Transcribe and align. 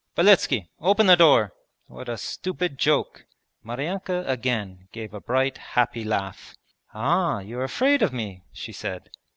'Beletski! 0.15 0.67
Open 0.79 1.05
the 1.05 1.15
door! 1.15 1.53
What 1.85 2.09
a 2.09 2.17
stupid 2.17 2.79
joke!' 2.79 3.27
Maryanka 3.63 4.27
again 4.27 4.87
gave 4.91 5.13
a 5.13 5.21
bright 5.21 5.59
happy 5.59 6.03
laugh. 6.03 6.55
'Ah, 6.91 7.37
you're 7.37 7.63
afraid 7.63 8.01
of 8.01 8.11
me?' 8.11 8.41
she 8.51 8.71
said. 8.71 9.11